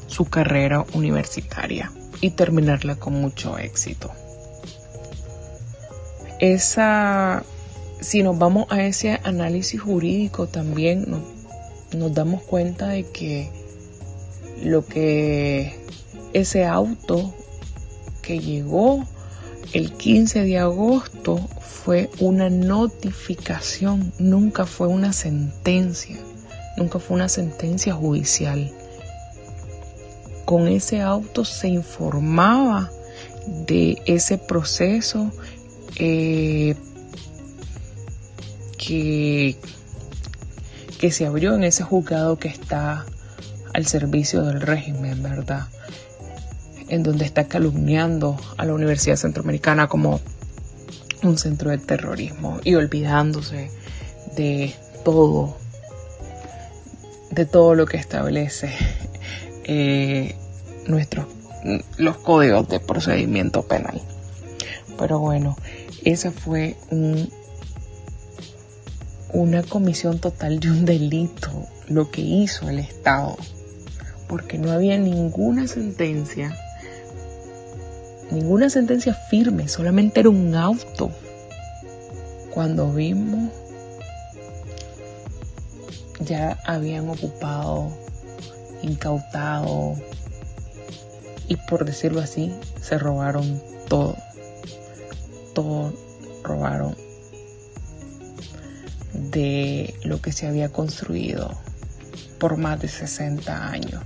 su 0.07 0.27
carrera 0.27 0.85
universitaria 0.93 1.91
y 2.21 2.31
terminarla 2.31 2.97
con 2.97 3.15
mucho 3.15 3.57
éxito. 3.59 4.11
Esa, 6.39 7.43
si 8.01 8.23
nos 8.23 8.39
vamos 8.39 8.67
a 8.71 8.83
ese 8.85 9.21
análisis 9.25 9.81
jurídico 9.81 10.47
también 10.47 11.07
nos, 11.93 12.15
damos 12.15 12.43
cuenta 12.43 12.89
de 12.89 13.05
que 13.05 13.51
lo 14.63 14.87
que 14.87 15.75
ese 16.33 16.65
auto 16.65 17.35
que 18.23 18.39
llegó 18.39 19.05
el 19.73 19.93
15 19.93 20.43
de 20.45 20.59
agosto 20.59 21.39
fue 21.61 22.11
una 22.19 22.51
notificación, 22.51 24.13
nunca 24.19 24.67
fue 24.67 24.89
una 24.89 25.13
sentencia, 25.13 26.17
nunca 26.77 26.99
fue 26.99 27.17
una 27.17 27.29
sentencia 27.29 27.95
judicial. 27.95 28.71
Con 30.45 30.69
ese 30.69 31.01
auto 31.01 31.45
se 31.45 31.69
informaba 31.69 32.91
de 33.67 34.03
ese 34.07 34.39
proceso 34.39 35.31
eh, 35.97 36.75
que, 38.81 39.57
que 40.99 41.11
se 41.11 41.27
abrió 41.27 41.55
en 41.55 41.64
ese 41.64 41.83
juzgado 41.83 42.38
que 42.38 42.49
está 42.49 43.05
al 43.75 43.87
servicio 43.87 44.43
del 44.43 44.62
régimen, 44.62 45.23
¿verdad? 45.23 45.66
En 46.88 47.03
donde 47.03 47.27
está 47.27 47.47
calumniando 47.47 48.40
a 48.57 48.64
la 48.64 48.73
Universidad 48.73 49.16
Centroamericana 49.16 49.87
como 49.87 50.21
un 51.23 51.37
centro 51.37 51.71
de 51.71 51.79
terrorismo 51.79 52.59
y 52.64 52.75
olvidándose 52.75 53.71
de 54.35 54.75
todo, 55.05 55.57
de 57.31 57.45
todo 57.45 57.75
lo 57.75 57.85
que 57.85 57.99
establece 57.99 58.71
eh, 59.64 60.35
nuestros 60.87 61.27
los 61.99 62.16
códigos 62.16 62.66
de 62.71 62.81
procedimiento 62.81 63.62
penal. 63.62 64.01
Pero 64.99 65.19
bueno, 65.19 65.55
esa 66.03 66.31
fue 66.31 66.77
un, 66.90 67.31
una 69.33 69.62
comisión 69.62 70.19
total 70.19 70.61
de 70.61 70.71
un 70.71 70.85
delito, 70.85 71.66
lo 71.88 72.11
que 72.11 72.21
hizo 72.21 72.69
el 72.69 72.79
Estado, 72.79 73.37
porque 74.29 74.59
no 74.59 74.71
había 74.71 74.99
ninguna 74.99 75.66
sentencia 75.66 76.57
ninguna 78.31 78.71
sentencia 78.71 79.14
firme, 79.14 79.69
solamente 79.69 80.21
era 80.21 80.31
un 80.31 80.55
auto. 80.55 81.11
Cuando 82.53 82.93
vimos, 82.93 83.51
ya 86.21 86.59
habían 86.64 87.09
ocupado, 87.09 87.90
incautado 88.83 89.95
y 91.49 91.57
por 91.57 91.85
decirlo 91.85 92.21
así, 92.21 92.53
se 92.81 92.99
robaron 92.99 93.62
todo. 93.88 94.16
Todo 95.55 95.93
robaron. 96.43 96.97
De 99.12 99.94
lo 100.05 100.20
que 100.20 100.33
se 100.33 100.46
había 100.46 100.70
construido 100.70 101.51
por 102.38 102.57
más 102.57 102.81
de 102.81 102.88
60 102.88 103.68
años. 103.70 104.03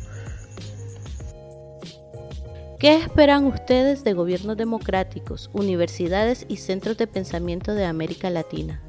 ¿Qué 2.78 2.96
esperan 2.96 3.46
ustedes 3.46 4.04
de 4.04 4.12
gobiernos 4.12 4.56
democráticos, 4.56 5.48
universidades 5.54 6.44
y 6.48 6.58
centros 6.58 6.98
de 6.98 7.06
pensamiento 7.06 7.74
de 7.74 7.86
América 7.86 8.28
Latina? 8.28 8.82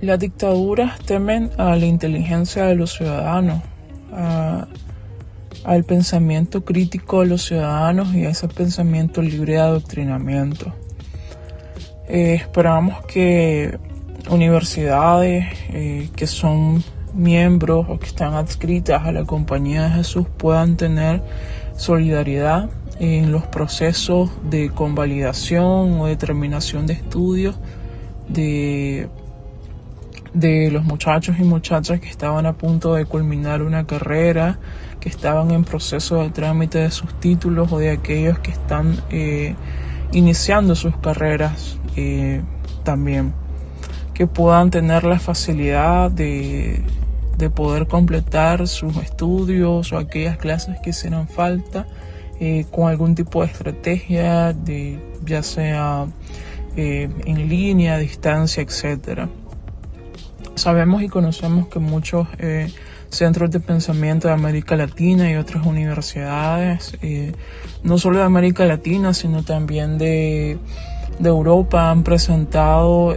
Las 0.00 0.20
dictaduras 0.20 1.00
temen 1.00 1.50
a 1.56 1.74
la 1.74 1.86
inteligencia 1.86 2.66
de 2.66 2.76
los 2.76 2.92
ciudadanos, 2.92 3.62
al 5.64 5.84
pensamiento 5.84 6.64
crítico 6.64 7.22
de 7.22 7.26
los 7.26 7.42
ciudadanos 7.42 8.14
y 8.14 8.26
a 8.26 8.30
ese 8.30 8.46
pensamiento 8.46 9.22
libre 9.22 9.54
de 9.54 9.58
adoctrinamiento. 9.58 10.72
Eh, 12.06 12.34
esperamos 12.34 13.04
que 13.06 13.76
universidades 14.30 15.46
eh, 15.70 16.08
que 16.14 16.26
son 16.26 16.82
miembros 17.14 17.86
o 17.88 17.98
que 17.98 18.06
están 18.06 18.34
adscritas 18.34 19.04
a 19.04 19.12
la 19.12 19.24
Compañía 19.24 19.84
de 19.84 19.90
Jesús 19.90 20.26
puedan 20.36 20.76
tener 20.76 21.22
solidaridad 21.76 22.68
en 23.00 23.32
los 23.32 23.46
procesos 23.46 24.30
de 24.50 24.70
convalidación 24.70 26.00
o 26.00 26.06
determinación 26.06 26.86
de 26.86 26.94
estudios 26.94 27.58
de, 28.28 29.08
de 30.34 30.70
los 30.70 30.84
muchachos 30.84 31.36
y 31.38 31.44
muchachas 31.44 32.00
que 32.00 32.08
estaban 32.08 32.46
a 32.46 32.54
punto 32.54 32.94
de 32.94 33.04
culminar 33.04 33.62
una 33.62 33.86
carrera, 33.86 34.58
que 35.00 35.08
estaban 35.08 35.50
en 35.52 35.64
proceso 35.64 36.22
de 36.22 36.30
trámite 36.30 36.78
de 36.78 36.90
sus 36.90 37.14
títulos 37.20 37.72
o 37.72 37.78
de 37.78 37.90
aquellos 37.90 38.38
que 38.40 38.50
están 38.50 38.96
eh, 39.10 39.54
iniciando 40.12 40.74
sus 40.74 40.96
carreras 40.96 41.78
eh, 41.96 42.42
también, 42.84 43.32
que 44.18 44.26
puedan 44.26 44.70
tener 44.70 45.04
la 45.04 45.20
facilidad 45.20 46.10
de, 46.10 46.82
de 47.36 47.50
poder 47.50 47.86
completar 47.86 48.66
sus 48.66 48.96
estudios 48.96 49.92
o 49.92 49.96
aquellas 49.96 50.38
clases 50.38 50.80
que 50.82 50.90
hicieran 50.90 51.28
falta 51.28 51.86
eh, 52.40 52.66
con 52.68 52.88
algún 52.88 53.14
tipo 53.14 53.42
de 53.42 53.46
estrategia, 53.46 54.52
de, 54.52 54.98
ya 55.24 55.44
sea 55.44 56.06
eh, 56.76 57.08
en 57.26 57.48
línea, 57.48 57.94
a 57.94 57.98
distancia, 57.98 58.60
etc. 58.60 59.28
Sabemos 60.56 61.00
y 61.02 61.08
conocemos 61.08 61.68
que 61.68 61.78
muchos 61.78 62.26
eh, 62.40 62.72
centros 63.10 63.52
de 63.52 63.60
pensamiento 63.60 64.26
de 64.26 64.34
América 64.34 64.74
Latina 64.74 65.30
y 65.30 65.36
otras 65.36 65.64
universidades, 65.64 66.98
no 67.84 67.98
solo 67.98 68.18
de 68.18 68.24
América 68.24 68.64
Latina, 68.64 69.14
sino 69.14 69.44
también 69.44 69.96
de, 69.96 70.58
de 71.18 71.28
Europa, 71.28 71.90
han 71.90 72.04
presentado 72.04 73.14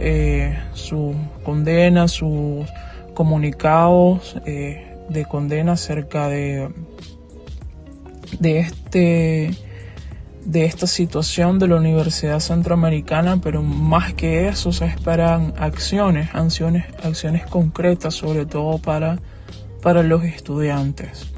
su 0.74 1.14
condena, 1.44 2.08
sus 2.08 2.66
comunicados 3.14 4.36
eh, 4.46 4.96
de 5.08 5.24
condena 5.24 5.72
acerca 5.72 6.28
de, 6.28 6.70
de, 8.38 8.58
este, 8.60 9.50
de 10.44 10.64
esta 10.64 10.86
situación 10.86 11.58
de 11.58 11.68
la 11.68 11.76
Universidad 11.76 12.40
Centroamericana, 12.40 13.40
pero 13.42 13.62
más 13.62 14.14
que 14.14 14.48
eso 14.48 14.72
se 14.72 14.86
esperan 14.86 15.54
acciones, 15.58 16.30
acciones, 16.34 16.84
acciones 17.02 17.46
concretas, 17.46 18.14
sobre 18.14 18.46
todo 18.46 18.78
para, 18.78 19.18
para 19.82 20.02
los 20.02 20.24
estudiantes. 20.24 21.32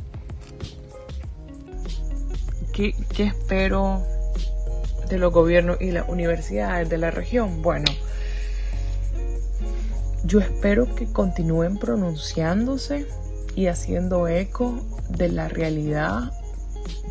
¿Qué, 2.73 2.95
¿Qué 3.15 3.25
espero 3.25 4.03
de 5.09 5.19
los 5.19 5.33
gobiernos 5.33 5.81
y 5.81 5.91
las 5.91 6.09
universidades 6.09 6.89
de 6.89 6.99
la 6.99 7.11
región? 7.11 7.63
Bueno, 7.63 7.87
yo 10.25 10.41
espero 10.41 10.95
que 10.95 11.07
continúen 11.07 11.79
pronunciándose 11.79 13.07
y 13.55 13.67
haciendo 13.67 14.27
eco 14.27 14.81
de 15.09 15.29
la 15.29 15.49
realidad 15.49 16.33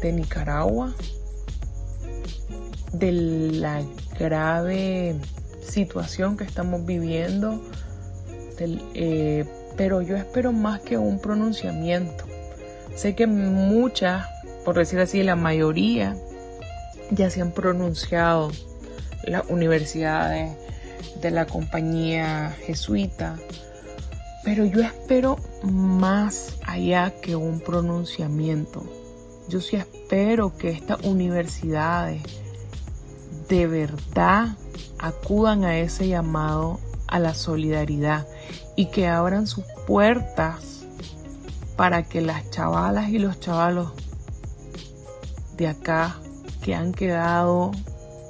de 0.02 0.12
Nicaragua, 0.12 0.94
de 2.92 3.12
la 3.12 3.82
grave 4.20 5.16
situación 5.62 6.38
que 6.38 6.44
estamos 6.44 6.86
viviendo, 6.86 7.62
eh, 8.60 9.46
pero 9.78 10.02
yo 10.02 10.16
espero 10.16 10.52
más 10.52 10.82
que 10.82 10.98
un 10.98 11.20
pronunciamiento. 11.20 12.26
Sé 12.96 13.16
que 13.16 13.28
muchas, 13.28 14.28
por 14.66 14.76
decir 14.76 15.00
así, 15.00 15.24
la 15.24 15.36
mayoría 15.36 16.16
ya 17.15 17.30
se 17.30 17.41
han 17.41 17.52
pronunciado, 17.52 18.52
las 19.26 19.49
universidades, 19.49 20.58
de 21.21 21.32
la 21.32 21.45
compañía 21.45 22.56
jesuita, 22.65 23.38
pero 24.43 24.65
yo 24.65 24.82
espero 24.82 25.38
más 25.63 26.56
allá 26.65 27.13
que 27.21 27.36
un 27.36 27.62
pronunciamiento. 27.62 28.84
Yo 29.47 29.62
sí 29.62 29.78
espero 29.78 30.58
que 30.58 30.69
estas 30.69 31.02
universidades 31.04 32.21
de 33.47 33.67
verdad 33.67 34.58
acudan 34.99 35.63
a 35.63 35.78
ese 35.80 36.08
llamado 36.08 36.80
a 37.08 37.19
la 37.19 37.34
solidaridad 37.34 38.28
y 38.76 38.88
que 38.88 39.08
abran 39.08 39.47
sus 39.47 39.65
puertas 39.86 40.86
para 41.78 42.04
que 42.04 42.21
las 42.21 42.49
chavalas 42.49 43.10
y 43.10 43.19
los 43.19 43.39
chavalos 43.39 43.91
de 45.56 45.67
acá 45.67 46.17
que 46.63 46.73
han 46.73 46.93
quedado 46.93 47.71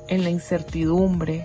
en 0.10 0.24
la 0.24 0.30
incertidumbre 0.30 1.44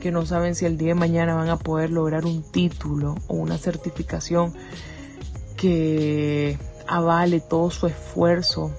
que 0.00 0.10
no 0.10 0.24
saben 0.24 0.54
si 0.54 0.64
el 0.64 0.78
día 0.78 0.88
de 0.88 0.94
mañana 0.94 1.34
van 1.34 1.48
a 1.48 1.58
poder 1.58 1.90
lograr 1.90 2.24
un 2.24 2.42
título 2.42 3.16
o 3.28 3.34
una 3.34 3.58
certificación 3.58 4.54
que 5.56 6.58
avale 6.86 7.40
todo 7.40 7.70
su 7.70 7.86
esfuerzo. 7.86 8.72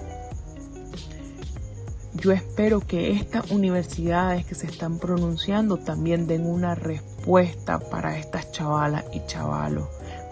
Yo 2.13 2.31
espero 2.31 2.79
que 2.79 3.11
estas 3.11 3.51
universidades 3.51 4.45
que 4.45 4.55
se 4.55 4.67
están 4.67 4.97
pronunciando 4.99 5.77
también 5.77 6.27
den 6.27 6.45
una 6.45 6.75
respuesta 6.75 7.79
para 7.79 8.17
estas 8.17 8.51
chavalas 8.51 9.05
y 9.11 9.23
chavalos, 9.27 9.87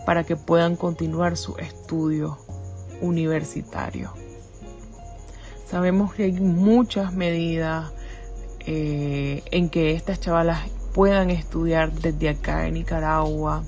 para 0.06 0.24
que 0.24 0.36
puedan 0.36 0.76
continuar 0.76 1.38
su 1.38 1.58
estudio 1.58 2.38
universitario. 3.02 4.25
Sabemos 5.66 6.14
que 6.14 6.24
hay 6.24 6.34
muchas 6.34 7.14
medidas 7.14 7.92
eh, 8.60 9.44
en 9.52 9.70
que 9.70 9.94
estas 9.94 10.20
chavalas 10.20 10.70
puedan 10.94 11.30
estudiar 11.30 11.92
desde 11.92 12.30
acá 12.30 12.68
en 12.68 12.76
Nicaragua 12.76 13.64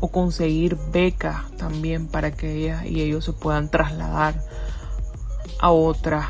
o 0.00 0.08
conseguir 0.08 0.76
becas 0.92 1.50
también 1.56 2.06
para 2.06 2.30
que 2.30 2.54
ellas 2.54 2.86
y 2.86 3.02
ellos 3.02 3.24
se 3.24 3.32
puedan 3.32 3.68
trasladar 3.70 4.42
a 5.60 5.70
otras 5.70 6.26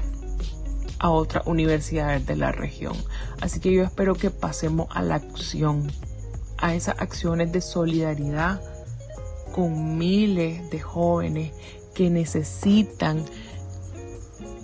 a 0.99 1.11
otras 1.11 1.47
universidades 1.47 2.27
de 2.27 2.35
la 2.35 2.51
región. 2.51 2.97
Así 3.41 3.61
que 3.61 3.73
yo 3.73 3.85
espero 3.85 4.17
que 4.17 4.31
pasemos 4.31 4.89
a 4.91 5.03
la 5.03 5.15
acción, 5.15 5.93
a 6.57 6.75
esas 6.75 7.01
acciones 7.01 7.53
de 7.53 7.61
solidaridad 7.61 8.61
con 9.55 9.97
miles 9.97 10.69
de 10.71 10.81
jóvenes 10.81 11.53
que 11.95 12.11
necesitan 12.11 13.25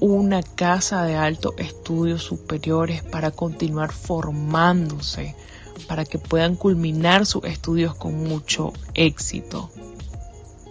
una 0.04 0.42
casa 0.42 1.04
de 1.04 1.16
altos 1.16 1.54
estudios 1.56 2.22
superiores 2.22 3.02
para 3.02 3.30
continuar 3.30 3.90
formándose, 3.90 5.34
para 5.88 6.04
que 6.04 6.18
puedan 6.18 6.56
culminar 6.56 7.24
sus 7.24 7.44
estudios 7.44 7.94
con 7.94 8.22
mucho 8.22 8.74
éxito. 8.92 9.70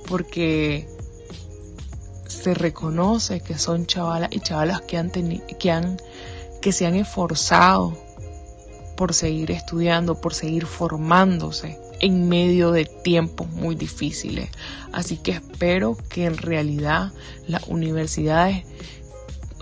Porque 0.07 0.87
se 2.27 2.53
reconoce 2.53 3.41
que 3.41 3.57
son 3.57 3.87
chavalas 3.87 4.29
y 4.31 4.39
chavalas 4.39 4.81
que 4.81 4.97
han, 4.97 5.09
que 5.09 5.71
han 5.71 5.97
que 6.61 6.71
se 6.71 6.85
han 6.85 6.95
esforzado 6.95 7.97
por 8.95 9.15
seguir 9.15 9.49
estudiando, 9.49 10.21
por 10.21 10.35
seguir 10.35 10.67
formándose 10.67 11.79
en 11.99 12.29
medio 12.29 12.71
de 12.71 12.85
tiempos 12.85 13.49
muy 13.49 13.73
difíciles. 13.75 14.49
Así 14.91 15.17
que 15.17 15.31
espero 15.31 15.97
que 16.09 16.25
en 16.25 16.37
realidad 16.37 17.11
las 17.47 17.67
universidades 17.67 18.63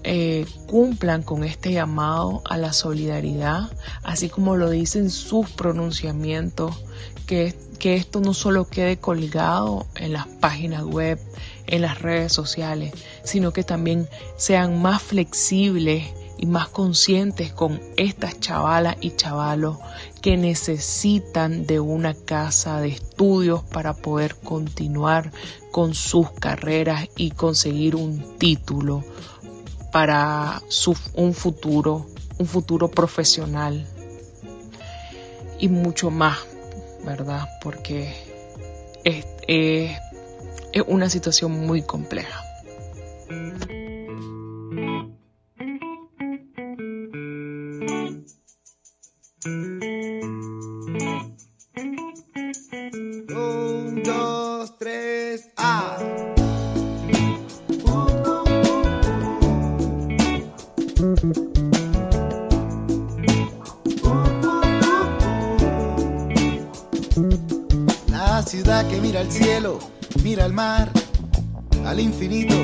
eh, 0.03 0.45
cumplan 0.67 1.23
con 1.23 1.43
este 1.43 1.71
llamado 1.71 2.41
a 2.49 2.57
la 2.57 2.73
solidaridad, 2.73 3.69
así 4.03 4.29
como 4.29 4.55
lo 4.55 4.69
dicen 4.69 5.09
sus 5.09 5.49
pronunciamientos, 5.51 6.83
que, 7.27 7.55
que 7.79 7.95
esto 7.95 8.19
no 8.19 8.33
solo 8.33 8.67
quede 8.67 8.97
colgado 8.97 9.85
en 9.95 10.13
las 10.13 10.27
páginas 10.27 10.83
web, 10.83 11.19
en 11.67 11.81
las 11.81 12.01
redes 12.01 12.33
sociales, 12.33 12.93
sino 13.23 13.53
que 13.53 13.63
también 13.63 14.07
sean 14.37 14.81
más 14.81 15.01
flexibles 15.01 16.09
y 16.37 16.47
más 16.47 16.67
conscientes 16.69 17.53
con 17.53 17.79
estas 17.97 18.39
chavalas 18.39 18.97
y 18.99 19.11
chavalos 19.11 19.77
que 20.21 20.37
necesitan 20.37 21.67
de 21.67 21.79
una 21.79 22.15
casa 22.15 22.81
de 22.81 22.89
estudios 22.89 23.63
para 23.63 23.93
poder 23.93 24.35
continuar 24.35 25.31
con 25.71 25.93
sus 25.93 26.31
carreras 26.31 27.07
y 27.15 27.31
conseguir 27.31 27.95
un 27.95 28.37
título 28.39 29.03
para 29.91 30.61
su, 30.69 30.95
un 31.13 31.33
futuro, 31.33 32.05
un 32.37 32.45
futuro 32.47 32.89
profesional. 32.89 33.85
y 35.59 35.67
mucho 35.69 36.09
más, 36.09 36.39
¿verdad? 37.05 37.47
Porque 37.61 38.11
es, 39.03 39.25
es, 39.47 39.91
es 40.73 40.83
una 40.87 41.07
situación 41.07 41.51
muy 41.67 41.83
compleja. 41.83 42.40
Al 71.85 71.99
infinito, 71.99 72.55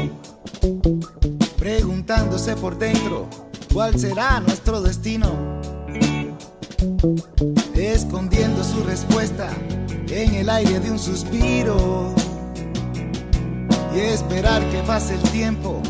preguntándose 1.58 2.56
por 2.56 2.78
dentro 2.78 3.28
cuál 3.74 4.00
será 4.00 4.40
nuestro 4.40 4.82
destino, 4.82 5.30
escondiendo 7.76 8.64
su 8.64 8.84
respuesta 8.84 9.50
en 10.10 10.36
el 10.36 10.50
aire 10.50 10.80
de 10.80 10.92
un 10.92 11.00
suspiro 11.00 12.14
y 13.96 14.00
esperar 14.00 14.68
que 14.70 14.80
pase 14.84 15.16
el 15.16 15.22
tiempo 15.32 15.82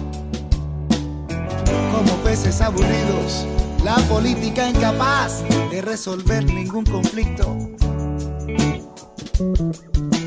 como 1.92 2.13
peces 2.24 2.62
aburridos, 2.62 3.46
la 3.84 3.96
política 4.08 4.70
incapaz 4.70 5.44
de 5.72 5.82
resolver 5.82 6.46
ningún 6.46 6.86
conflicto. 6.86 7.58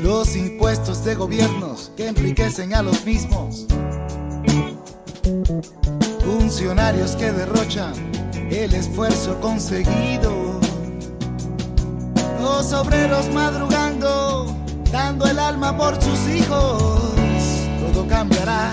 Los 0.01 0.35
impuestos 0.37 1.03
de 1.03 1.15
gobiernos 1.15 1.91
que 1.97 2.07
enriquecen 2.07 2.73
a 2.73 2.81
los 2.81 3.05
mismos. 3.05 3.67
Funcionarios 6.23 7.17
que 7.17 7.31
derrochan 7.31 7.93
el 8.49 8.73
esfuerzo 8.73 9.39
conseguido. 9.41 10.59
Los 12.39 12.71
obreros 12.71 13.29
madrugando, 13.33 14.55
dando 14.91 15.25
el 15.25 15.39
alma 15.39 15.77
por 15.77 16.01
sus 16.01 16.27
hijos. 16.29 17.01
Todo 17.81 18.07
cambiará. 18.07 18.71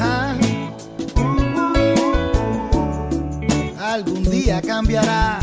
ah. 0.00 0.34
Algún 3.80 4.22
día 4.30 4.62
cambiará. 4.62 5.40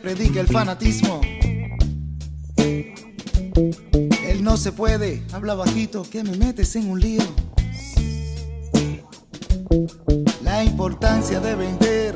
Predica 0.00 0.40
el 0.40 0.46
fanatismo. 0.46 1.20
Él 4.26 4.42
no 4.42 4.56
se 4.56 4.72
puede, 4.72 5.22
habla 5.32 5.54
bajito, 5.54 6.02
que 6.02 6.24
me 6.24 6.36
metes 6.36 6.74
en 6.76 6.90
un 6.90 7.00
lío. 7.00 7.22
La 10.42 10.64
importancia 10.64 11.40
de 11.40 11.54
vender 11.54 12.14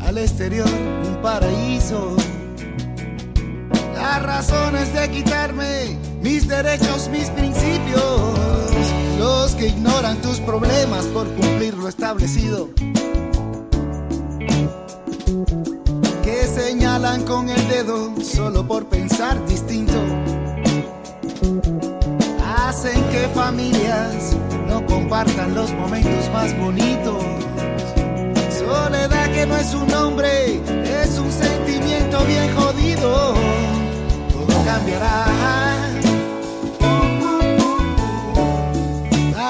al 0.00 0.18
exterior 0.18 0.68
un 0.68 1.22
paraíso. 1.22 2.16
Las 3.94 4.22
razones 4.22 4.92
de 4.92 5.10
quitarme 5.10 5.98
mis 6.20 6.48
derechos, 6.48 7.08
mis 7.08 7.28
principios. 7.30 8.20
Los 9.18 9.54
que 9.54 9.68
ignoran 9.68 10.20
tus 10.22 10.40
problemas 10.40 11.04
por 11.06 11.26
cumplir 11.34 11.74
lo 11.74 11.88
establecido. 11.88 12.70
Con 17.18 17.48
el 17.48 17.68
dedo 17.68 18.12
solo 18.22 18.64
por 18.64 18.86
pensar 18.86 19.44
distinto. 19.46 20.00
Hacen 22.56 23.02
que 23.10 23.28
familias 23.34 24.36
no 24.68 24.86
compartan 24.86 25.54
los 25.56 25.72
momentos 25.72 26.30
más 26.32 26.56
bonitos. 26.56 27.24
Soledad 28.56 29.32
que 29.32 29.44
no 29.44 29.56
es 29.56 29.74
un 29.74 29.88
nombre, 29.88 30.60
es 31.02 31.18
un 31.18 31.32
sentimiento 31.32 32.24
bien 32.26 32.54
jodido. 32.54 33.34
Todo 34.32 34.64
cambiará. 34.64 35.26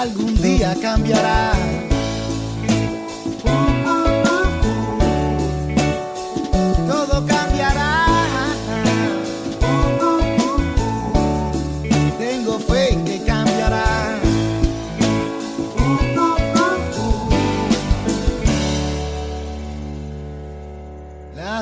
Algún 0.01 0.41
día 0.41 0.75
cambiará. 0.81 1.80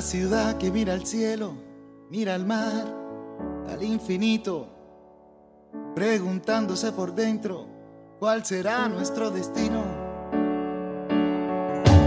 Ciudad 0.02 0.56
que 0.58 0.70
mira 0.70 0.92
al 0.92 1.04
cielo, 1.04 1.54
mira 2.08 2.36
al 2.36 2.46
mar, 2.46 2.86
al 3.68 3.82
infinito, 3.82 4.68
preguntándose 5.96 6.92
por 6.92 7.14
dentro 7.16 7.66
cuál 8.20 8.44
será 8.44 8.88
nuestro 8.88 9.30
destino. 9.30 9.82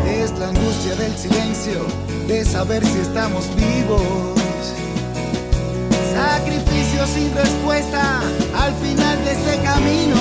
Es 0.08 0.32
la 0.40 0.48
angustia 0.48 0.96
del 0.96 1.14
silencio, 1.18 1.86
de 2.28 2.46
saber 2.46 2.86
si 2.86 3.00
estamos 3.00 3.46
vivos. 3.56 4.02
Sacrificio 6.14 7.06
sin 7.08 7.36
respuesta 7.36 8.22
al 8.58 8.74
final 8.76 9.26
de 9.26 9.32
este 9.34 9.62
camino. 9.64 10.18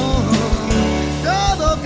Todo 1.22 1.80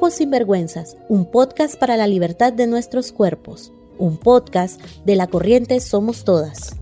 Cuerpos 0.00 0.16
sin 0.16 0.30
vergüenzas, 0.30 0.96
un 1.10 1.26
podcast 1.26 1.78
para 1.78 1.98
la 1.98 2.06
libertad 2.06 2.54
de 2.54 2.66
nuestros 2.66 3.12
cuerpos, 3.12 3.70
un 3.98 4.16
podcast 4.16 4.80
de 5.04 5.14
la 5.14 5.26
corriente 5.26 5.78
Somos 5.78 6.24
Todas. 6.24 6.74